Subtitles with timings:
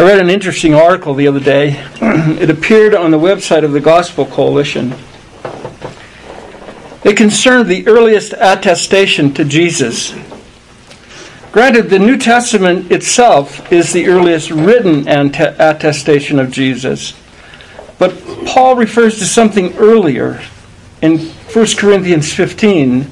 [0.00, 1.72] I read an interesting article the other day.
[2.00, 4.94] it appeared on the website of the Gospel Coalition.
[7.04, 10.14] It concerned the earliest attestation to Jesus.
[11.52, 17.12] Granted, the New Testament itself is the earliest written attestation of Jesus.
[17.98, 20.42] But Paul refers to something earlier
[21.02, 23.02] in 1 Corinthians 15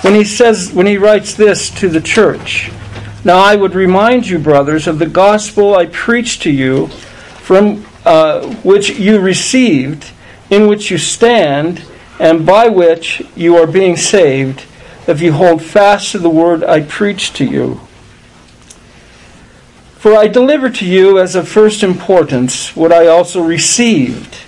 [0.00, 2.72] when he says when he writes this to the church.
[3.24, 8.52] Now I would remind you, brothers, of the gospel I preached to you, from uh,
[8.56, 10.10] which you received,
[10.50, 11.84] in which you stand,
[12.18, 14.64] and by which you are being saved,
[15.06, 17.80] if you hold fast to the word I preached to you.
[19.94, 24.38] For I delivered to you as of first importance what I also received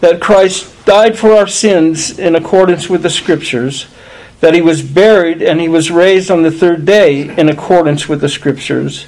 [0.00, 3.86] that Christ died for our sins in accordance with the Scriptures
[4.40, 8.20] that he was buried and he was raised on the third day in accordance with
[8.20, 9.06] the Scriptures,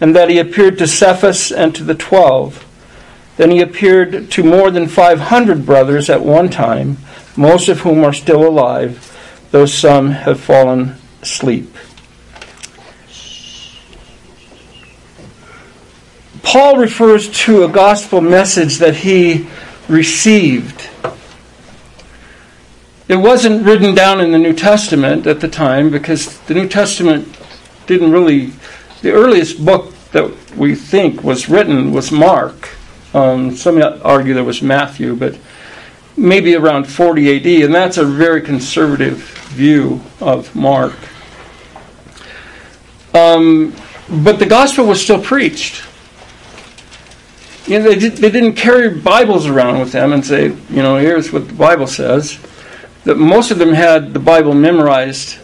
[0.00, 2.66] and that he appeared to Cephas and to the twelve.
[3.36, 6.98] Then he appeared to more than 500 brothers at one time,
[7.36, 9.16] most of whom are still alive,
[9.50, 11.74] though some have fallen asleep.
[16.42, 19.46] Paul refers to a gospel message that he
[19.88, 20.88] received
[23.10, 27.26] it wasn't written down in the New Testament at the time because the New Testament
[27.86, 28.52] didn't really.
[29.02, 32.68] The earliest book that we think was written was Mark.
[33.12, 35.36] Um, some argue there was Matthew, but
[36.16, 39.16] maybe around 40 AD, and that's a very conservative
[39.48, 40.94] view of Mark.
[43.12, 43.74] Um,
[44.08, 45.82] but the gospel was still preached.
[47.66, 50.96] You know, they, did, they didn't carry Bibles around with them and say, you know,
[50.96, 52.38] here's what the Bible says
[53.04, 55.38] that most of them had the Bible memorized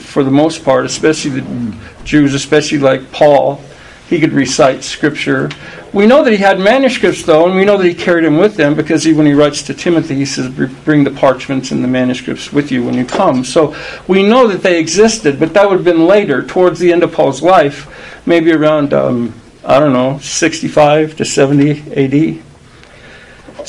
[0.00, 3.60] for the most part, especially the Jews, especially like Paul.
[4.08, 5.50] He could recite scripture.
[5.92, 8.58] We know that he had manuscripts, though, and we know that he carried them with
[8.58, 10.48] him because he, when he writes to Timothy, he says,
[10.84, 13.44] Bring the parchments and the manuscripts with you when you come.
[13.44, 13.74] So
[14.06, 17.12] we know that they existed, but that would have been later, towards the end of
[17.12, 22.47] Paul's life, maybe around, um, I don't know, 65 to 70 AD.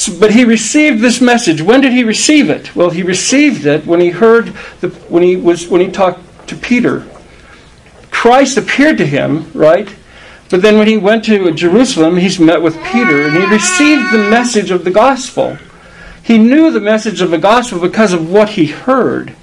[0.07, 1.61] But he received this message.
[1.61, 2.75] When did he receive it?
[2.75, 6.55] Well, he received it when he heard the, when he was when he talked to
[6.55, 7.05] Peter.
[8.11, 9.93] Christ appeared to him, right?
[10.49, 14.29] But then when he went to Jerusalem, he's met with Peter and he received the
[14.29, 15.57] message of the gospel.
[16.23, 19.35] He knew the message of the gospel because of what he heard.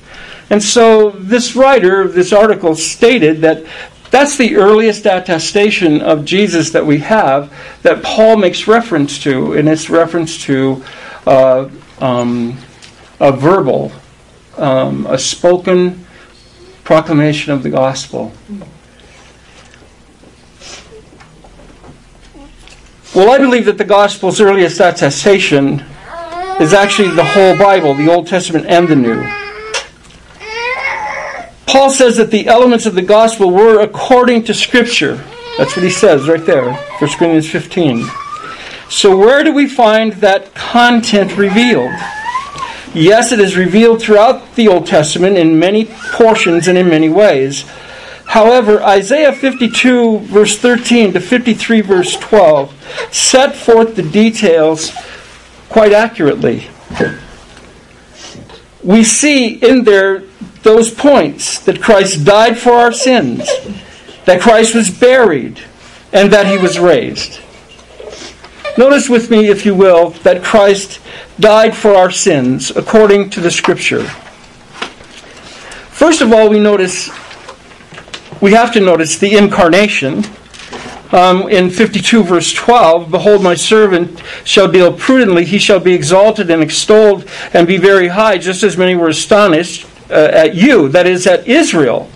[0.50, 3.64] And so this writer of this article stated that
[4.10, 7.52] that's the earliest attestation of Jesus that we have
[7.82, 10.84] that Paul makes reference to, and it's reference to
[11.26, 11.68] uh,
[12.00, 12.58] um,
[13.20, 13.92] a verbal,
[14.56, 16.06] um, a spoken
[16.84, 18.32] proclamation of the gospel.
[23.14, 25.82] Well, I believe that the gospel's earliest attestation
[26.60, 29.45] is actually the whole Bible, the Old Testament and the New.
[31.66, 35.16] Paul says that the elements of the gospel were according to Scripture.
[35.58, 38.06] That's what he says right there, 1 Corinthians 15.
[38.88, 41.92] So, where do we find that content revealed?
[42.94, 47.62] Yes, it is revealed throughout the Old Testament in many portions and in many ways.
[48.26, 54.92] However, Isaiah 52, verse 13 to 53, verse 12, set forth the details
[55.68, 56.68] quite accurately.
[58.82, 60.22] We see in there
[60.66, 63.48] those points that Christ died for our sins,
[64.24, 65.62] that Christ was buried,
[66.12, 67.40] and that he was raised.
[68.76, 71.00] Notice with me, if you will, that Christ
[71.38, 74.02] died for our sins according to the Scripture.
[75.92, 77.10] First of all, we notice,
[78.42, 80.24] we have to notice the incarnation.
[81.12, 86.50] Um, in 52 verse 12, Behold, my servant shall deal prudently, he shall be exalted
[86.50, 91.06] and extolled and be very high, just as many were astonished uh, at you, that
[91.06, 92.08] is, at Israel.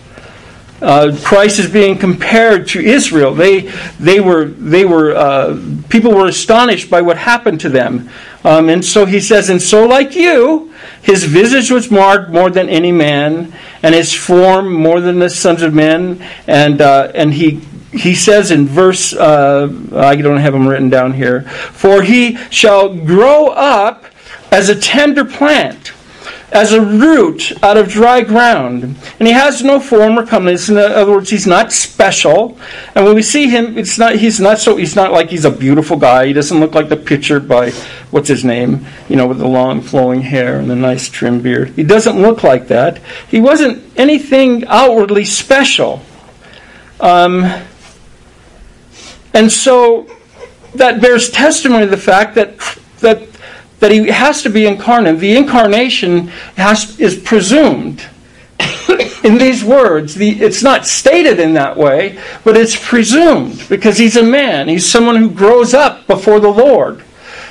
[0.82, 3.34] Uh, Christ is being compared to Israel.
[3.34, 5.60] They, they were, they were, uh,
[5.90, 8.08] people were astonished by what happened to them.
[8.44, 10.72] Um, and so he says, and so like you,
[11.02, 15.60] his visage was marred more than any man, and his form more than the sons
[15.60, 16.26] of men.
[16.46, 17.60] And, uh, and he,
[17.92, 22.94] he says in verse, uh, I don't have them written down here, for he shall
[22.94, 24.06] grow up
[24.50, 25.92] as a tender plant
[26.52, 28.82] as a root out of dry ground.
[28.82, 30.68] And he has no form or comeliness.
[30.68, 32.58] In other words, he's not special.
[32.94, 35.50] And when we see him, it's not he's not so he's not like he's a
[35.50, 36.26] beautiful guy.
[36.26, 37.70] He doesn't look like the picture by
[38.10, 41.70] what's his name, you know, with the long flowing hair and the nice trim beard.
[41.70, 43.00] He doesn't look like that.
[43.28, 46.02] He wasn't anything outwardly special.
[46.98, 47.44] Um,
[49.32, 50.10] and so
[50.74, 52.58] that bears testimony to the fact that
[52.98, 53.29] that
[53.80, 55.18] that he has to be incarnate.
[55.18, 58.06] The incarnation has, is presumed
[59.24, 60.14] in these words.
[60.14, 64.68] The, it's not stated in that way, but it's presumed because he's a man.
[64.68, 67.02] He's someone who grows up before the Lord.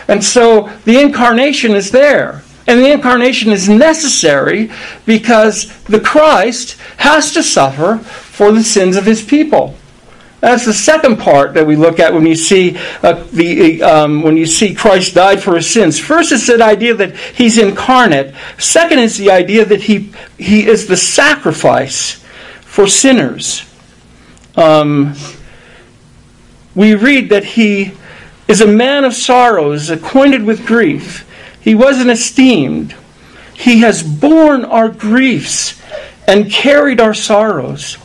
[0.08, 2.44] And so the incarnation is there.
[2.68, 4.72] And the incarnation is necessary
[5.08, 9.76] because the Christ has to suffer for the sins of his people.
[10.40, 14.38] That's the second part that we look at when you see uh, the um, when
[14.38, 16.00] you see Christ died for his sins.
[16.00, 18.34] First, it's the idea that he's incarnate.
[18.58, 22.24] Second is the idea that he he is the sacrifice
[22.62, 23.66] for sinners.
[24.56, 25.14] Um,
[26.74, 27.92] we read that he
[28.48, 31.26] is a man of sorrows, acquainted with grief.
[31.60, 32.96] He wasn't esteemed.
[33.54, 35.82] He has borne our griefs
[36.28, 37.98] and carried our sorrows.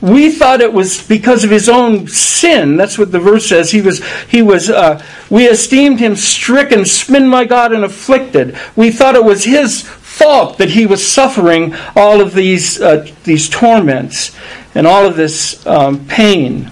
[0.00, 2.76] We thought it was because of his own sin.
[2.76, 3.70] That's what the verse says.
[3.70, 8.56] He was, he was, uh, we esteemed him stricken, smitten by God, and afflicted.
[8.76, 13.48] We thought it was his fault that he was suffering all of these, uh, these
[13.48, 14.34] torments
[14.74, 16.70] and all of this um, pain.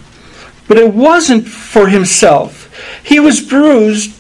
[0.67, 2.71] But it wasn't for himself.
[3.05, 4.19] He was bruised,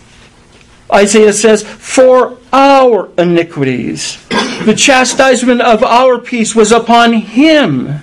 [0.93, 4.22] Isaiah says, for our iniquities.
[4.64, 8.00] The chastisement of our peace was upon him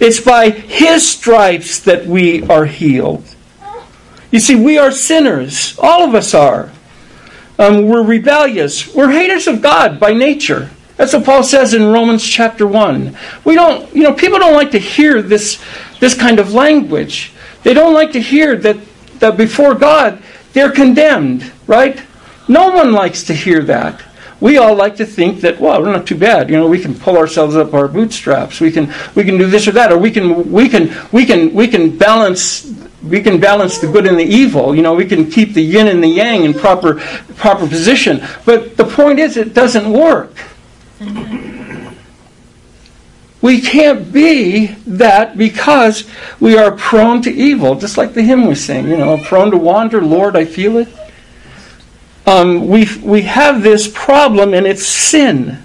[0.00, 3.24] it's by His stripes that we are healed.
[4.30, 5.78] You see, we are sinners.
[5.78, 6.70] All of us are.
[7.58, 8.94] Um, we're rebellious.
[8.94, 10.70] We're haters of God by nature.
[10.96, 13.16] That's what Paul says in Romans chapter 1.
[13.44, 15.62] We don't, you know, people don't like to hear this,
[16.00, 17.32] this kind of language.
[17.62, 18.76] They don't like to hear that,
[19.20, 20.22] that before God
[20.56, 22.02] they're condemned, right?
[22.48, 24.02] No one likes to hear that
[24.40, 26.94] we all like to think that well we're not too bad you know we can
[26.94, 28.60] pull ourselves up our bootstraps.
[28.60, 31.52] We can we can do this or that or we can we can we can
[31.54, 32.72] we can balance
[33.02, 34.74] we can balance the good and the evil.
[34.74, 36.94] You know we can keep the yin and the yang in proper
[37.36, 38.22] proper position.
[38.44, 40.34] But the point is it doesn't work.
[43.42, 46.04] We can't be that because
[46.40, 47.76] we are prone to evil.
[47.76, 50.88] Just like the hymn was saying you know prone to wander lord i feel it
[52.26, 55.62] um, we, we have this problem, and it's sin.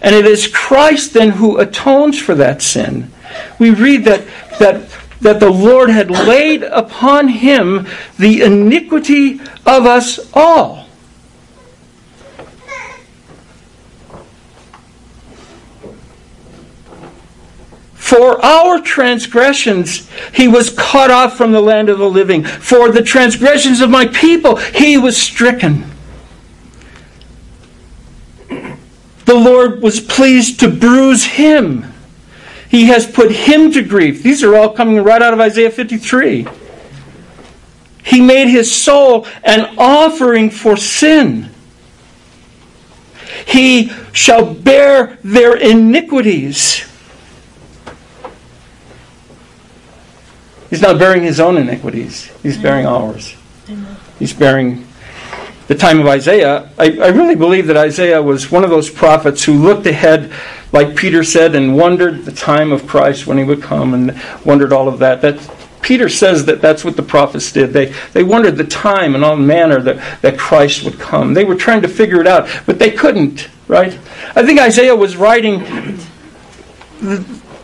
[0.00, 3.10] And it is Christ then who atones for that sin.
[3.58, 4.26] We read that,
[4.58, 4.88] that,
[5.20, 7.86] that the Lord had laid upon him
[8.18, 10.86] the iniquity of us all.
[17.94, 22.42] For our transgressions, he was cut off from the land of the living.
[22.42, 25.89] For the transgressions of my people, he was stricken.
[29.30, 31.84] The Lord was pleased to bruise him.
[32.68, 34.24] He has put him to grief.
[34.24, 36.48] These are all coming right out of Isaiah 53.
[38.02, 41.48] He made his soul an offering for sin.
[43.46, 46.84] He shall bear their iniquities.
[50.70, 53.36] He's not bearing his own iniquities, he's bearing ours.
[54.18, 54.84] He's bearing
[55.70, 59.44] the time of Isaiah, I, I, really believe that Isaiah was one of those prophets
[59.44, 60.32] who looked ahead,
[60.72, 64.72] like Peter said, and wondered the time of Christ when he would come and wondered
[64.72, 65.22] all of that.
[65.22, 65.38] That
[65.80, 67.72] Peter says that that's what the prophets did.
[67.72, 71.34] They, they wondered the time and all manner that, that Christ would come.
[71.34, 73.96] They were trying to figure it out, but they couldn't, right?
[74.34, 75.60] I think Isaiah was writing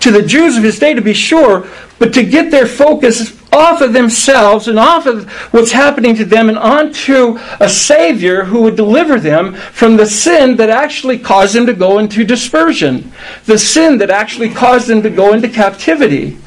[0.06, 1.66] to the Jews of his day to be sure,
[1.98, 6.48] but to get their focus off of themselves and off of what's happening to them
[6.48, 11.66] and onto a Savior who would deliver them from the sin that actually caused them
[11.66, 13.10] to go into dispersion,
[13.46, 16.38] the sin that actually caused them to go into captivity.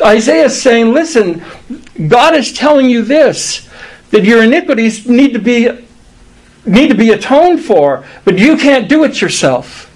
[0.00, 1.42] Isaiah is saying, listen,
[2.06, 3.68] God is telling you this,
[4.10, 5.68] that your iniquities need to be
[6.64, 9.87] need to be atoned for, but you can't do it yourself.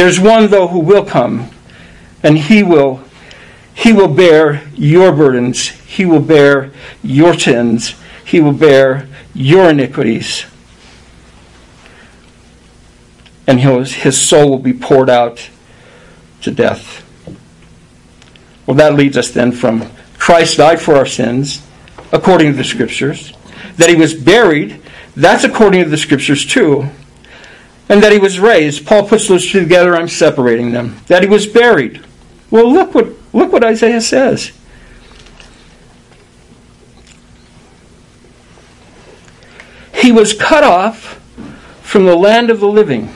[0.00, 1.50] There's one though who will come,
[2.22, 3.04] and he will
[3.74, 5.68] he will bear your burdens.
[5.68, 6.70] He will bear
[7.02, 7.96] your sins.
[8.24, 10.46] He will bear your iniquities.
[13.46, 15.50] And his soul will be poured out
[16.40, 17.04] to death.
[18.64, 21.60] Well, that leads us then from Christ died for our sins,
[22.10, 23.34] according to the Scriptures,
[23.76, 24.80] that he was buried,
[25.14, 26.88] that's according to the Scriptures too,
[27.90, 28.86] and that he was raised.
[28.86, 30.96] Paul puts those two together, I'm separating them.
[31.08, 32.02] That he was buried.
[32.50, 34.52] Well, look what Look what Isaiah says.
[39.94, 41.20] He was cut off
[41.82, 43.14] from the land of the living.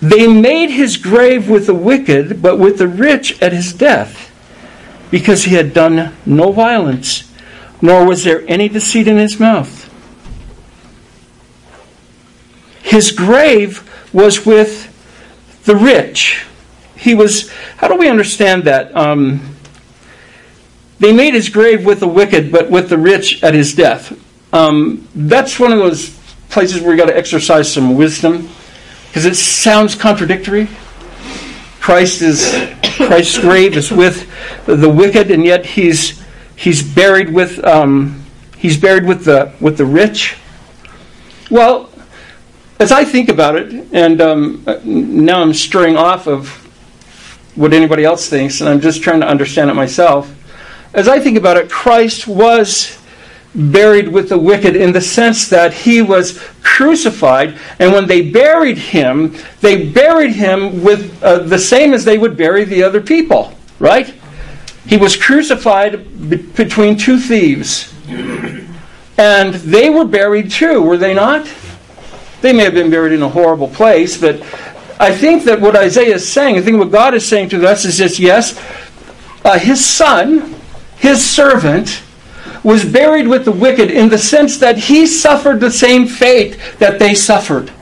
[0.00, 4.28] They made his grave with the wicked, but with the rich at his death.
[5.10, 7.28] because he had done no violence,
[7.82, 9.89] nor was there any deceit in his mouth.
[12.90, 14.88] His grave was with
[15.64, 16.44] the rich.
[16.96, 18.96] He was, how do we understand that?
[18.96, 19.54] Um,
[20.98, 24.12] they made his grave with the wicked, but with the rich at his death.
[24.52, 26.10] Um, that's one of those
[26.48, 28.48] places where you got to exercise some wisdom
[29.06, 30.66] because it sounds contradictory.
[31.78, 32.52] Christ is
[32.96, 34.28] Christ's grave is with
[34.66, 36.20] the wicked, and yet he's
[36.56, 38.24] he's buried with um,
[38.58, 40.36] he's buried with the with the rich.
[41.50, 41.89] Well,
[42.80, 46.48] as I think about it, and um, now I'm straying off of
[47.54, 50.34] what anybody else thinks, and I'm just trying to understand it myself.
[50.94, 52.98] As I think about it, Christ was
[53.54, 58.78] buried with the wicked in the sense that he was crucified, and when they buried
[58.78, 63.52] him, they buried him with uh, the same as they would bury the other people,
[63.78, 64.14] right?
[64.86, 67.92] He was crucified be- between two thieves,
[69.18, 71.46] and they were buried too, were they not?
[72.40, 74.40] They may have been buried in a horrible place, but
[74.98, 77.84] I think that what Isaiah is saying, I think what God is saying to us
[77.84, 78.58] is just yes,
[79.44, 80.54] uh, his son,
[80.96, 82.02] his servant,
[82.62, 86.98] was buried with the wicked in the sense that he suffered the same fate that
[86.98, 87.72] they suffered.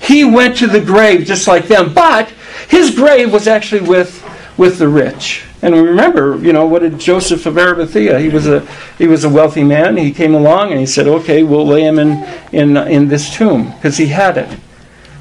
[0.00, 2.28] He went to the grave just like them, but
[2.68, 4.22] his grave was actually with,
[4.58, 5.44] with the rich.
[5.62, 8.18] And remember, you know, what did Joseph of Arimathea?
[8.18, 8.60] He was a
[8.98, 9.96] he was a wealthy man.
[9.96, 13.70] He came along and he said, "Okay, we'll lay him in in in this tomb
[13.72, 14.58] because he had it."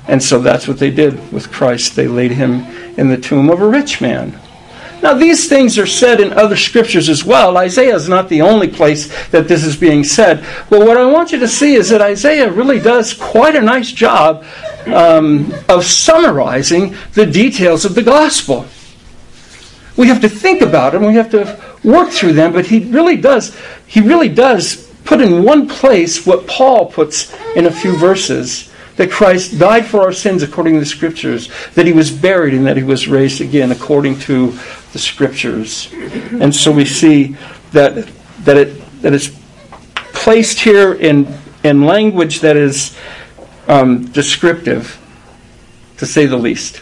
[0.07, 1.95] And so that's what they did with Christ.
[1.95, 2.65] They laid him
[2.97, 4.39] in the tomb of a rich man.
[5.01, 7.55] Now, these things are said in other scriptures as well.
[7.57, 10.43] Isaiah is not the only place that this is being said.
[10.71, 13.91] But what I want you to see is that Isaiah really does quite a nice
[13.91, 14.43] job
[14.87, 18.65] um, of summarizing the details of the gospel.
[19.97, 23.17] We have to think about them, we have to work through them, but he really
[23.17, 28.71] does, he really does put in one place what Paul puts in a few verses
[28.97, 32.65] that Christ died for our sins according to the Scriptures, that he was buried, and
[32.65, 34.51] that he was raised again according to
[34.91, 35.91] the Scriptures.
[35.93, 37.37] And so we see
[37.71, 38.09] that
[38.43, 39.29] that it that it's
[40.13, 41.27] placed here in
[41.63, 42.97] in language that is
[43.67, 44.99] um, descriptive,
[45.97, 46.81] to say the least.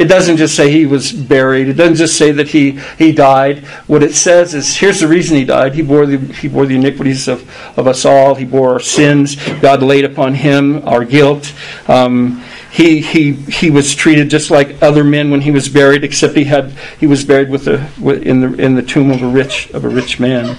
[0.00, 1.68] It doesn't just say he was buried.
[1.68, 3.58] It doesn't just say that he, he died.
[3.86, 5.74] What it says is here's the reason he died.
[5.74, 7.42] He bore the, he bore the iniquities of,
[7.78, 8.34] of us all.
[8.34, 9.36] He bore our sins.
[9.60, 11.52] God laid upon him our guilt.
[11.86, 12.42] Um,
[12.72, 16.44] he, he, he was treated just like other men when he was buried, except he,
[16.44, 17.80] had, he was buried with a,
[18.22, 20.56] in, the, in the tomb of a rich, of a rich man.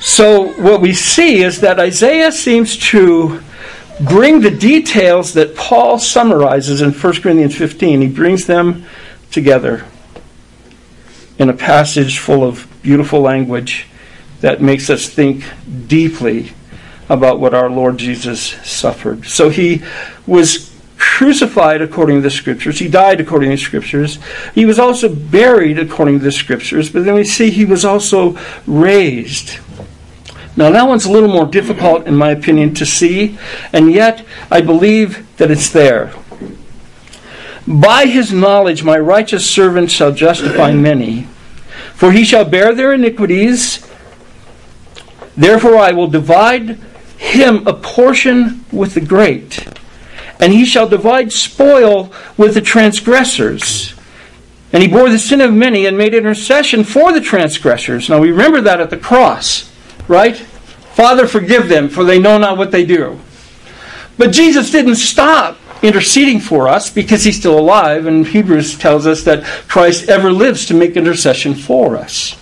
[0.00, 3.42] So what we see is that Isaiah seems to
[4.00, 8.84] bring the details that Paul summarizes in 1 Corinthians 15, he brings them
[9.30, 9.84] together
[11.38, 13.86] in a passage full of beautiful language
[14.40, 15.44] that makes us think
[15.86, 16.52] deeply
[17.08, 19.26] about what our Lord Jesus suffered.
[19.26, 19.82] So he
[20.26, 22.78] was crucified according to the scriptures.
[22.78, 24.18] He died according to the scriptures.
[24.54, 26.90] He was also buried according to the scriptures.
[26.90, 29.58] But then we see he was also raised.
[30.58, 33.38] Now, that one's a little more difficult, in my opinion, to see,
[33.72, 36.12] and yet I believe that it's there.
[37.64, 41.28] By his knowledge, my righteous servant shall justify many,
[41.94, 43.88] for he shall bear their iniquities.
[45.36, 46.70] Therefore, I will divide
[47.18, 49.64] him a portion with the great,
[50.40, 53.94] and he shall divide spoil with the transgressors.
[54.72, 58.08] And he bore the sin of many and made intercession for the transgressors.
[58.08, 59.68] Now, we remember that at the cross
[60.08, 60.44] right?
[60.98, 63.20] Father, forgive them, for they know not what they do.
[64.16, 69.22] But Jesus didn't stop interceding for us because he's still alive, and Hebrews tells us
[69.22, 72.36] that Christ ever lives to make intercession for us.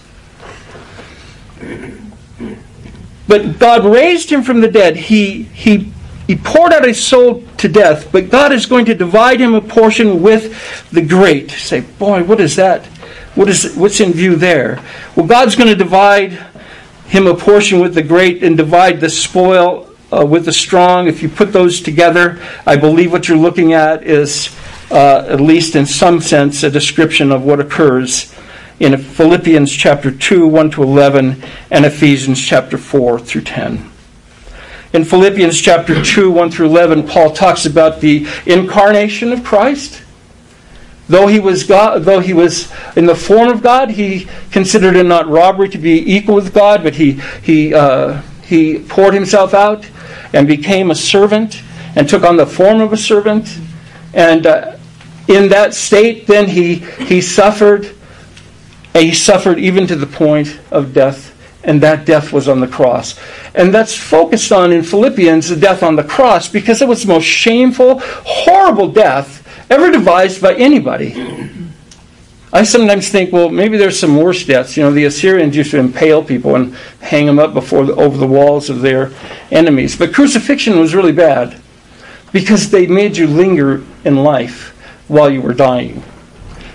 [3.28, 4.96] But God raised him from the dead.
[4.96, 5.92] He, he,
[6.26, 9.60] he poured out his soul to death, but God is going to divide him a
[9.60, 11.50] portion with the great.
[11.50, 12.86] say, boy, what is that?
[13.34, 14.82] What is, what's in view there?
[15.14, 16.42] Well, God's going to divide
[17.08, 21.08] him a portion with the great and divide the spoil uh, with the strong.
[21.08, 24.54] If you put those together, I believe what you're looking at is,
[24.90, 28.34] uh, at least in some sense, a description of what occurs
[28.78, 33.90] in Philippians chapter 2, 1 to 11, and Ephesians chapter 4 through 10.
[34.92, 40.02] In Philippians chapter 2, 1 through 11, Paul talks about the incarnation of Christ
[41.08, 45.04] Though he was God, though he was in the form of God, he considered it
[45.04, 49.88] not robbery to be equal with God, but he he uh, he poured himself out
[50.32, 51.62] and became a servant
[51.94, 53.58] and took on the form of a servant.
[54.14, 54.76] And uh,
[55.28, 57.94] in that state, then he he suffered
[58.92, 62.66] and he suffered even to the point of death, and that death was on the
[62.66, 63.16] cross.
[63.54, 67.08] And that's focused on in Philippians the death on the cross because it was the
[67.08, 71.14] most shameful, horrible death ever devised by anybody.
[72.52, 74.76] I sometimes think, well, maybe there's some worse deaths.
[74.76, 78.16] You know, the Assyrians used to impale people and hang them up before the, over
[78.16, 79.12] the walls of their
[79.50, 79.96] enemies.
[79.96, 81.60] But crucifixion was really bad
[82.32, 84.70] because they made you linger in life
[85.08, 86.02] while you were dying.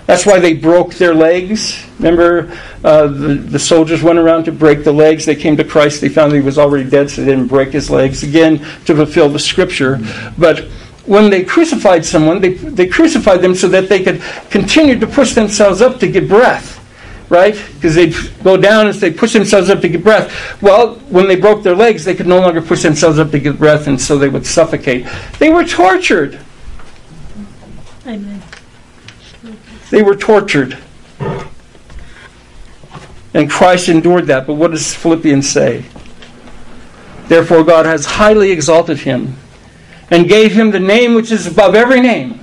[0.06, 1.84] That's why they broke their legs.
[1.98, 5.24] Remember, uh, the, the soldiers went around to break the legs.
[5.24, 6.00] They came to Christ.
[6.00, 8.22] They found he was already dead, so they didn't break his legs.
[8.22, 10.00] Again, to fulfill the scripture.
[10.36, 10.66] But
[11.06, 15.34] when they crucified someone, they, they crucified them so that they could continue to push
[15.34, 16.78] themselves up to get breath,
[17.28, 17.54] right?
[17.74, 20.62] Because they'd go down as they push themselves up to get breath.
[20.62, 23.58] Well, when they broke their legs, they could no longer push themselves up to get
[23.58, 25.06] breath, and so they would suffocate.
[25.38, 26.38] They were tortured.
[28.06, 28.42] Amen.
[29.90, 30.78] They were tortured.
[33.34, 34.46] And Christ endured that.
[34.46, 35.84] But what does Philippians say?
[37.28, 39.36] Therefore, God has highly exalted him
[40.12, 42.38] and gave him the name which is above every name.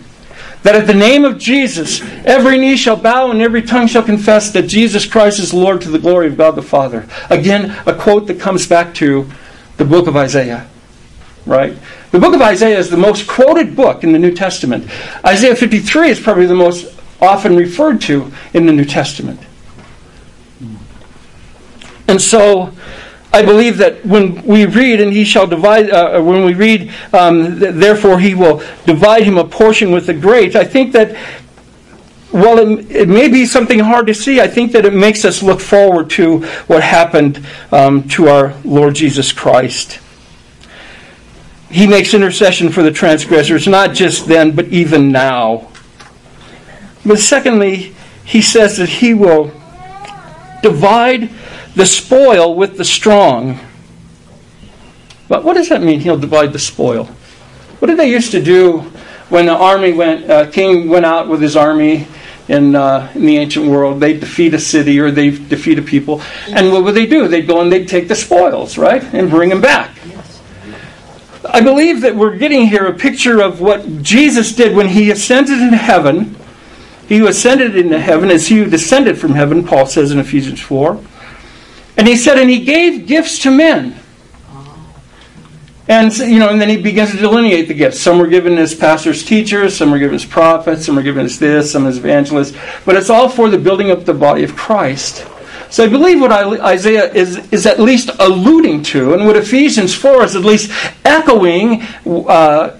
[0.63, 4.51] That at the name of Jesus, every knee shall bow and every tongue shall confess
[4.51, 7.07] that Jesus Christ is Lord to the glory of God the Father.
[7.29, 9.29] Again, a quote that comes back to
[9.77, 10.67] the book of Isaiah.
[11.45, 11.77] Right?
[12.11, 14.89] The book of Isaiah is the most quoted book in the New Testament.
[15.23, 19.39] Isaiah 53 is probably the most often referred to in the New Testament.
[22.07, 22.73] And so
[23.31, 26.91] I believe that when we read, and he shall divide, uh, uh, when we read,
[27.13, 31.15] um, th- therefore he will divide him a portion with the great, I think that
[32.31, 35.43] while it, it, may be something hard to see, I think that it makes us
[35.43, 39.99] look forward to what happened um, to our Lord Jesus Christ.
[41.69, 45.69] He makes intercession for the transgressors, not just then, but even now.
[47.05, 47.95] But secondly,
[48.25, 49.51] he says that he will
[50.61, 51.29] divide
[51.79, 53.57] the spoil with the strong.
[55.29, 56.01] But what does that mean?
[56.01, 57.05] He'll divide the spoil.
[57.79, 58.79] What did they used to do
[59.29, 62.05] when the army went, uh, king went out with his army
[62.49, 64.01] in, uh, in the ancient world?
[64.01, 66.21] They'd defeat a city or they'd defeat a people.
[66.49, 67.29] And what would they do?
[67.29, 69.01] They'd go and they'd take the spoils, right?
[69.13, 69.95] And bring them back.
[71.45, 75.61] I believe that we're getting here a picture of what Jesus did when he ascended
[75.61, 76.35] into heaven.
[77.07, 81.01] He ascended into heaven as he descended from heaven, Paul says in Ephesians 4.
[81.99, 83.93] And he said, and he gave gifts to men.
[85.89, 87.99] And you know, and then he begins to delineate the gifts.
[87.99, 89.75] Some were given as pastors, teachers.
[89.75, 90.85] Some were given as prophets.
[90.85, 91.73] Some were given as this.
[91.73, 92.55] Some as evangelists.
[92.85, 95.27] But it's all for the building up the body of Christ.
[95.69, 100.23] So I believe what Isaiah is is at least alluding to, and what Ephesians four
[100.23, 100.71] is at least
[101.03, 102.77] echoing, uh,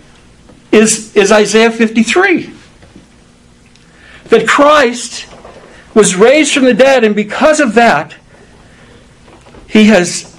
[0.71, 2.53] is is Isaiah fifty three.
[4.29, 5.27] That Christ
[5.93, 8.15] was raised from the dead, and because of that,
[9.69, 10.36] he has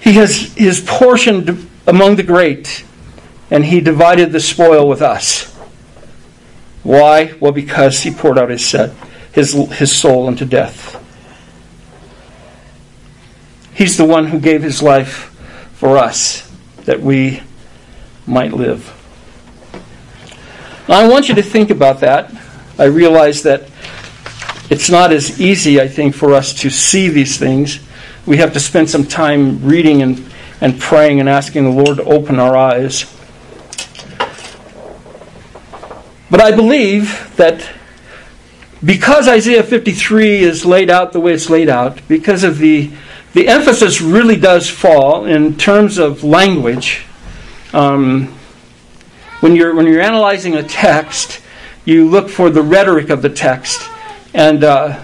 [0.00, 2.84] he has his portion among the great,
[3.50, 5.52] and he divided the spoil with us.
[6.82, 7.34] Why?
[7.38, 8.92] Well, because he poured out his set,
[9.32, 10.98] his his soul unto death.
[13.74, 15.28] He's the one who gave his life
[15.74, 16.50] for us
[16.84, 17.42] that we
[18.26, 18.90] might live.
[20.88, 22.32] Now, I want you to think about that.
[22.78, 23.68] I realize that
[24.72, 27.78] it's not as easy, I think, for us to see these things.
[28.24, 30.24] We have to spend some time reading and,
[30.62, 33.04] and praying and asking the Lord to open our eyes.
[36.30, 37.68] But I believe that
[38.82, 42.90] because Isaiah 53 is laid out the way it's laid out, because of the,
[43.34, 47.04] the emphasis really does fall in terms of language.
[47.74, 48.28] Um,
[49.40, 51.42] when, you're, when you're analyzing a text,
[51.84, 53.90] you look for the rhetoric of the text
[54.34, 55.02] and, uh,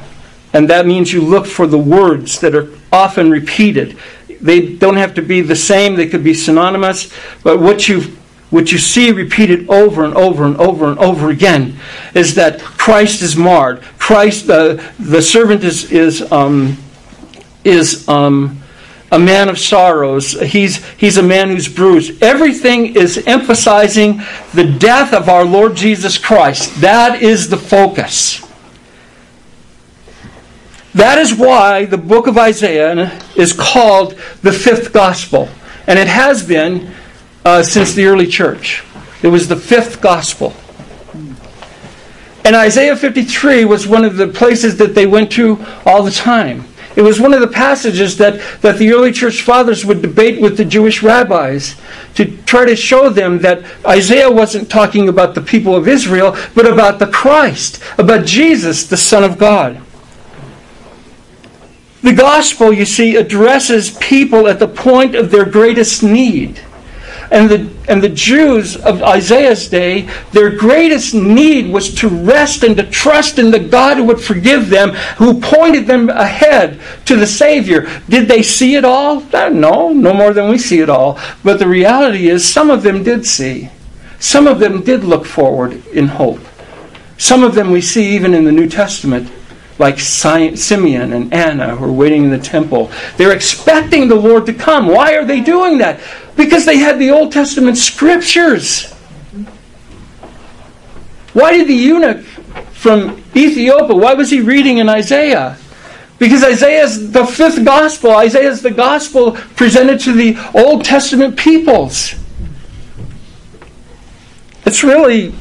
[0.53, 3.99] and that means you look for the words that are often repeated.
[4.41, 7.13] They don't have to be the same, they could be synonymous,
[7.43, 8.17] but what you
[8.51, 11.79] what you see repeated over and over and over and over again
[12.15, 13.83] is that Christ is marred.
[13.99, 16.79] Christ, uh, the servant is is um,
[17.63, 18.63] is um,
[19.13, 20.33] a man of sorrows.
[20.33, 22.23] He's he's a man who's bruised.
[22.23, 24.23] Everything is emphasizing
[24.55, 26.81] the death of our Lord Jesus Christ.
[26.81, 28.48] That is the focus.
[30.95, 35.49] That is why the book of Isaiah is called the fifth gospel.
[35.87, 36.93] And it has been
[37.45, 38.85] uh, since the early church.
[39.23, 40.55] It was the fifth gospel.
[42.45, 46.65] And Isaiah 53 was one of the places that they went to all the time.
[46.97, 50.57] It was one of the passages that, that the early church fathers would debate with
[50.57, 51.77] the Jewish rabbis
[52.15, 56.67] to try to show them that Isaiah wasn't talking about the people of Israel, but
[56.67, 59.81] about the Christ, about Jesus, the Son of God.
[62.09, 66.59] The gospel, you see, addresses people at the point of their greatest need.
[67.31, 72.79] And the, and the Jews of Isaiah's day, their greatest need was to rest and
[72.79, 77.27] to trust in the God who would forgive them, who pointed them ahead to the
[77.27, 77.87] Savior.
[78.09, 79.23] Did they see it all?
[79.37, 81.21] Uh, no, no more than we see it all.
[81.45, 83.69] But the reality is, some of them did see.
[84.19, 86.41] Some of them did look forward in hope.
[87.19, 89.31] Some of them we see even in the New Testament
[89.79, 92.91] like Simeon and Anna who are waiting in the temple.
[93.17, 94.87] They're expecting the Lord to come.
[94.87, 96.01] Why are they doing that?
[96.37, 98.93] Because they had the Old Testament scriptures.
[101.33, 102.25] Why did the eunuch
[102.73, 105.57] from Ethiopia, why was he reading in Isaiah?
[106.19, 108.11] Because Isaiah is the fifth gospel.
[108.11, 112.15] Isaiah is the gospel presented to the Old Testament peoples.
[114.65, 115.33] It's really,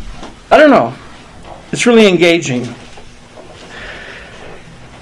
[0.52, 0.94] I don't know,
[1.72, 2.68] it's really engaging.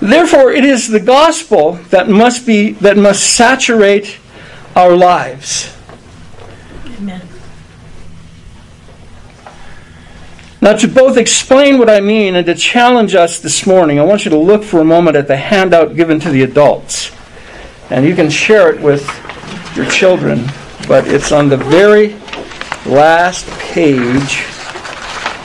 [0.06, 4.18] Therefore, it is the gospel that must be that must saturate
[4.76, 5.76] our lives.
[6.86, 7.28] Amen.
[10.62, 14.26] Now, to both explain what I mean and to challenge us this morning, I want
[14.26, 17.12] you to look for a moment at the handout given to the adults.
[17.90, 19.08] And you can share it with
[19.76, 20.46] your children,
[20.88, 22.16] but it's on the very
[22.86, 24.46] last page,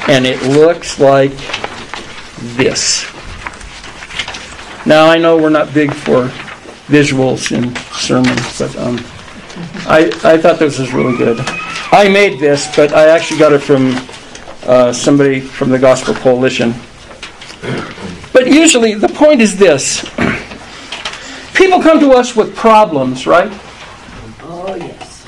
[0.08, 1.36] and it looks like
[2.56, 3.09] this.
[4.90, 6.24] Now, I know we're not big for
[6.88, 8.96] visuals in sermons, but um,
[9.86, 11.38] I, I thought this was really good.
[11.92, 13.94] I made this, but I actually got it from
[14.68, 16.74] uh, somebody from the Gospel Coalition.
[18.32, 20.00] But usually, the point is this
[21.54, 23.52] people come to us with problems, right?
[24.42, 25.22] Oh, yes.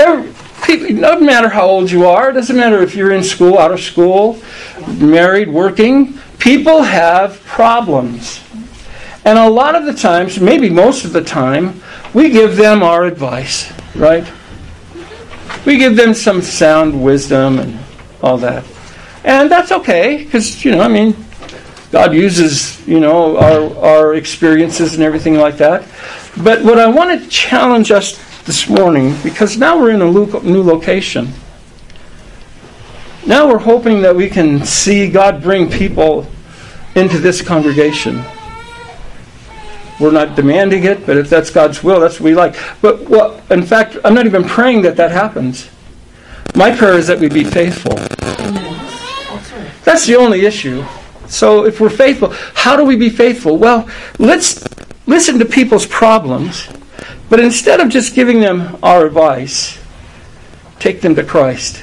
[0.67, 3.61] people, it doesn't matter how old you are, it doesn't matter if you're in school,
[3.61, 4.43] out of school,
[4.99, 6.19] married, working.
[6.41, 8.41] People have problems.
[9.25, 11.81] And a lot of the times, maybe most of the time,
[12.13, 14.27] we give them our advice, right?
[15.65, 17.79] We give them some sound wisdom and
[18.21, 18.65] all that.
[19.25, 21.15] And that's okay, because, you know, I mean,
[21.93, 25.87] God uses, you know, our, our experiences and everything like that.
[26.43, 30.63] But what I want to challenge us this morning, because now we're in a new
[30.63, 31.29] location.
[33.25, 36.27] Now we're hoping that we can see God bring people
[36.97, 38.25] into this congregation.
[40.03, 42.57] We're not demanding it, but if that's God's will, that's what we like.
[42.81, 45.71] But well, in fact, I'm not even praying that that happens.
[46.57, 47.95] My prayer is that we be faithful.
[49.85, 50.85] That's the only issue.
[51.29, 53.57] So if we're faithful, how do we be faithful?
[53.59, 53.89] Well,
[54.19, 54.67] let's
[55.07, 56.69] listen to people's problems,
[57.31, 59.79] but instead of just giving them our advice,
[60.81, 61.81] take them to Christ.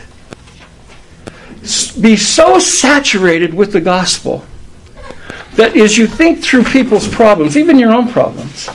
[2.02, 4.46] Be so saturated with the gospel
[5.60, 8.68] that as you think through people's problems, even your own problems,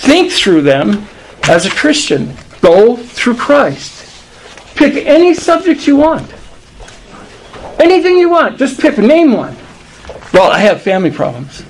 [0.00, 1.06] think through them
[1.42, 2.34] as a Christian.
[2.62, 4.02] Go through Christ.
[4.76, 6.32] Pick any subject you want.
[7.78, 8.56] Anything you want.
[8.56, 9.54] Just pick, name one.
[10.32, 11.62] Well, I have family problems.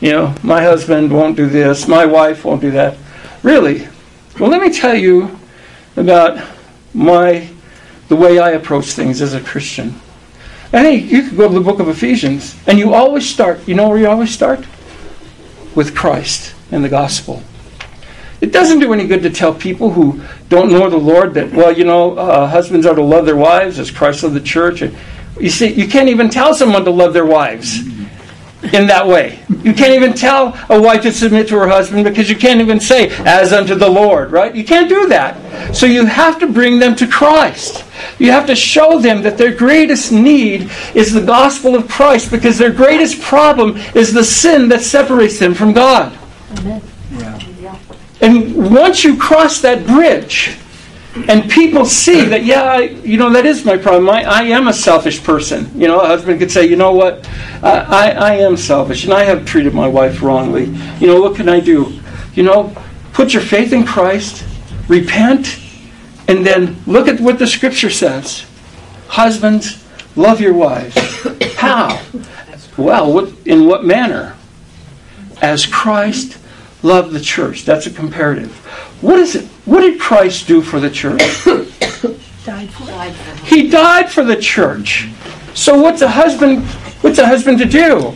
[0.00, 2.96] You know, my husband won't do this, my wife won't do that.
[3.44, 3.86] Really?
[4.40, 5.38] Well, let me tell you
[5.96, 6.44] about
[6.94, 7.48] my
[8.08, 10.00] the way I approach things as a Christian.
[10.72, 13.88] And you could go to the book of Ephesians, and you always start, you know
[13.88, 14.64] where you always start?
[15.74, 17.42] With Christ and the gospel.
[18.40, 21.70] It doesn't do any good to tell people who don't know the Lord that, well,
[21.70, 24.82] you know, uh, husbands are to love their wives as Christ loved the church.
[25.38, 27.80] You see, you can't even tell someone to love their wives
[28.72, 29.40] in that way.
[29.62, 32.78] You can't even tell a wife to submit to her husband because you can't even
[32.80, 34.54] say, as unto the Lord, right?
[34.54, 35.74] You can't do that.
[35.74, 37.84] So you have to bring them to Christ.
[38.18, 42.58] You have to show them that their greatest need is the gospel of Christ because
[42.58, 46.16] their greatest problem is the sin that separates them from God.
[46.58, 46.82] Amen.
[47.12, 47.78] Yeah.
[48.20, 50.56] And once you cross that bridge,
[51.14, 54.08] and people see that, yeah, I, you know, that is my problem.
[54.08, 55.70] I, I am a selfish person.
[55.78, 57.28] You know, a husband could say, you know what,
[57.62, 60.66] I, I am selfish and I have treated my wife wrongly.
[61.00, 62.00] You know, what can I do?
[62.34, 62.74] You know,
[63.12, 64.46] put your faith in Christ,
[64.88, 65.58] repent,
[66.28, 68.46] and then look at what the scripture says.
[69.08, 70.96] Husbands, love your wives.
[71.56, 72.02] How?
[72.78, 74.34] Well, what, in what manner?
[75.42, 76.38] As Christ
[76.82, 77.64] loved the church.
[77.64, 78.54] That's a comparative.
[79.02, 79.48] What is it?
[79.64, 81.20] What did Christ do for the church?
[82.44, 85.08] died for He died for the church.
[85.54, 86.64] So what's a husband
[87.02, 88.14] what's a husband to do?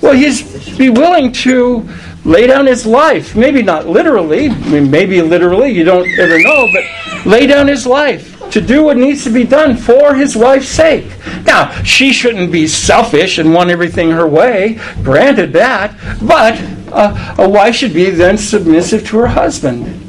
[0.00, 1.88] Well, he's be willing to
[2.24, 3.36] lay down his life.
[3.36, 7.86] Maybe not literally, I mean, maybe literally, you don't ever know, but lay down his
[7.86, 11.10] life to do what needs to be done for his wife's sake.
[11.44, 16.60] Now, she shouldn't be selfish and want everything her way, granted that, but
[16.92, 20.05] uh, a wife should be then submissive to her husband.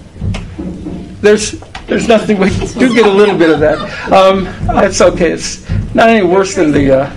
[1.21, 3.79] There's there's nothing we do get a little bit of that.
[4.11, 4.45] Um,
[4.83, 5.31] it's okay.
[5.31, 6.99] It's not any worse than the.
[6.99, 7.13] Uh,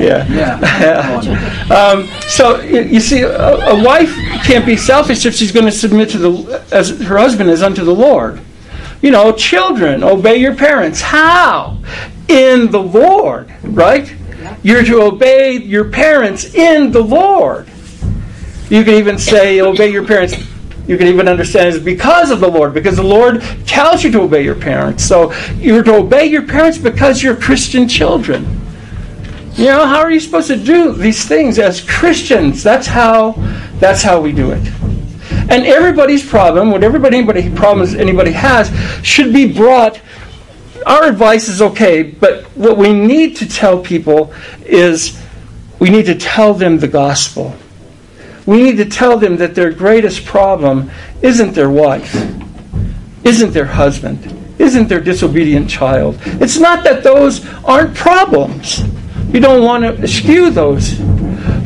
[0.00, 0.26] yeah.
[0.28, 1.74] yeah.
[1.74, 4.14] um, so you see, a, a, wife
[4.44, 7.84] can't be selfish if she's going to submit to the as her husband is unto
[7.84, 8.40] the Lord.
[9.00, 11.00] You know, children, obey your parents.
[11.00, 11.78] How?
[12.28, 14.14] In the Lord, right?
[14.62, 17.68] You're to obey your parents in the Lord.
[18.70, 20.34] You can even say, obey your parents
[20.86, 24.22] you can even understand is because of the Lord, because the Lord tells you to
[24.22, 25.04] obey your parents.
[25.04, 28.60] So you're to obey your parents because you're Christian children.
[29.54, 32.62] You know, how are you supposed to do these things as Christians?
[32.62, 33.32] That's how
[33.78, 34.66] that's how we do it.
[35.48, 38.68] And everybody's problem, whatever anybody problems anybody has,
[39.06, 40.00] should be brought
[40.86, 45.20] our advice is okay, but what we need to tell people is
[45.78, 47.56] we need to tell them the gospel.
[48.46, 50.90] We need to tell them that their greatest problem
[51.22, 52.14] isn't their wife,
[53.24, 56.18] isn't their husband, isn't their disobedient child.
[56.24, 58.82] It's not that those aren't problems.
[59.32, 60.94] You don't want to eschew those.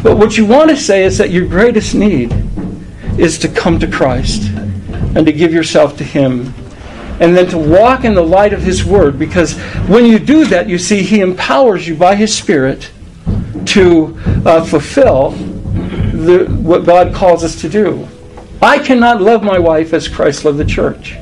[0.03, 2.33] But what you want to say is that your greatest need
[3.19, 4.49] is to come to Christ
[5.17, 6.55] and to give yourself to Him.
[7.21, 10.69] And then to walk in the light of His Word, because when you do that,
[10.69, 12.93] you see He empowers you by His Spirit
[13.67, 15.33] to uh, fulfill
[16.19, 18.09] the, what God calls us to do.
[18.61, 21.17] I cannot love my wife as Christ loved the church,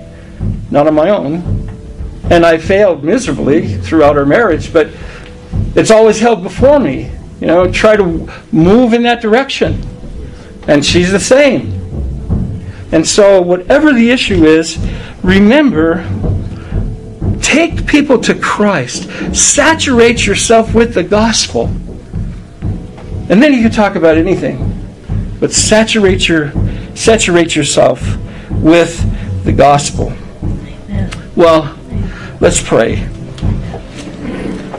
[0.70, 1.68] not on my own.
[2.30, 4.88] And I failed miserably throughout our marriage, but
[5.74, 7.10] it's always held before me.
[7.40, 9.82] You know, try to move in that direction.
[10.66, 11.72] And she's the same.
[12.90, 14.78] And so, whatever the issue is,
[15.22, 16.04] remember
[17.42, 21.66] take people to Christ, saturate yourself with the gospel.
[23.28, 24.65] And then you can talk about anything
[25.40, 26.52] but saturate your
[26.94, 28.00] saturate yourself
[28.50, 30.12] with the gospel.
[31.34, 31.78] Well,
[32.40, 33.08] let's pray.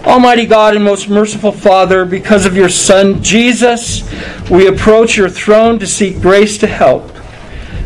[0.08, 4.10] Almighty God and most merciful Father, because of your Son Jesus,
[4.50, 7.12] we approach your throne to seek grace to help.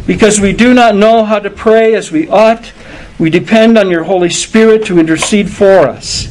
[0.06, 2.72] Because we do not know how to pray as we ought,
[3.18, 6.28] we depend on your Holy Spirit to intercede for us.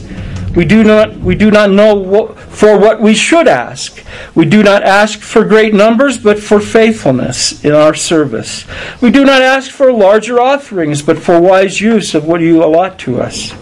[0.54, 4.04] We do not, we do not know what, for what we should ask.
[4.34, 8.64] We do not ask for great numbers, but for faithfulness in our service.
[9.00, 12.98] We do not ask for larger offerings, but for wise use of what you allot
[13.00, 13.52] to us.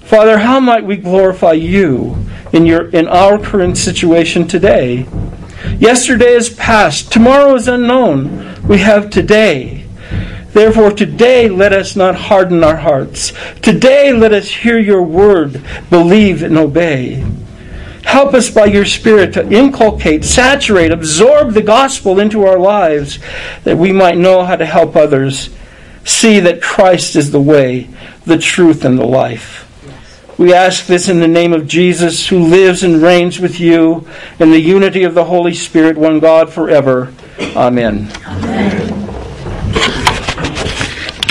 [0.00, 2.16] Father, how might we glorify you
[2.52, 5.06] in, your, in our current situation today?
[5.78, 8.62] Yesterday is past, tomorrow is unknown.
[8.66, 9.87] We have today.
[10.58, 13.32] Therefore, today let us not harden our hearts.
[13.62, 17.24] Today let us hear your word, believe, and obey.
[18.02, 23.20] Help us by your Spirit to inculcate, saturate, absorb the gospel into our lives
[23.62, 25.50] that we might know how to help others
[26.04, 27.88] see that Christ is the way,
[28.24, 29.64] the truth, and the life.
[30.38, 34.08] We ask this in the name of Jesus, who lives and reigns with you
[34.40, 37.14] in the unity of the Holy Spirit, one God forever.
[37.54, 38.10] Amen.
[38.26, 38.57] Amen.